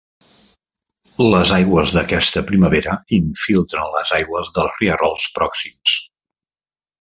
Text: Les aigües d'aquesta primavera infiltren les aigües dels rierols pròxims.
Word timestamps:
Les 1.33 1.51
aigües 1.57 1.93
d'aquesta 1.97 2.43
primavera 2.47 2.95
infiltren 3.21 3.93
les 3.99 4.15
aigües 4.21 4.53
dels 4.57 4.75
rierols 4.81 5.29
pròxims. 5.37 6.01